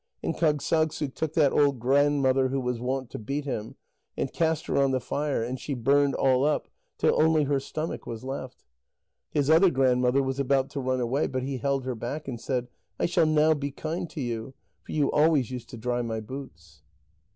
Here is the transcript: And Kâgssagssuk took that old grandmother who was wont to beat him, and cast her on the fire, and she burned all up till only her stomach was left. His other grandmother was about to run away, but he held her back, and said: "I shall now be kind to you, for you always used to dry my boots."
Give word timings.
And 0.23 0.35
Kâgssagssuk 0.35 1.13
took 1.13 1.33
that 1.33 1.51
old 1.53 1.77
grandmother 1.79 2.47
who 2.47 2.59
was 2.59 2.79
wont 2.81 3.11
to 3.11 3.19
beat 3.19 3.45
him, 3.45 3.75
and 4.17 4.33
cast 4.33 4.65
her 4.65 4.75
on 4.79 4.89
the 4.89 4.99
fire, 4.99 5.43
and 5.43 5.59
she 5.59 5.75
burned 5.75 6.15
all 6.15 6.43
up 6.43 6.69
till 6.97 7.21
only 7.21 7.43
her 7.43 7.59
stomach 7.59 8.07
was 8.07 8.23
left. 8.23 8.63
His 9.29 9.47
other 9.47 9.69
grandmother 9.69 10.23
was 10.23 10.39
about 10.39 10.71
to 10.71 10.79
run 10.79 11.01
away, 11.01 11.27
but 11.27 11.43
he 11.43 11.59
held 11.59 11.85
her 11.85 11.93
back, 11.93 12.27
and 12.27 12.41
said: 12.41 12.67
"I 12.99 13.05
shall 13.05 13.27
now 13.27 13.53
be 13.53 13.69
kind 13.69 14.09
to 14.09 14.21
you, 14.21 14.55
for 14.81 14.91
you 14.91 15.11
always 15.11 15.51
used 15.51 15.69
to 15.69 15.77
dry 15.77 16.01
my 16.01 16.19
boots." 16.19 16.81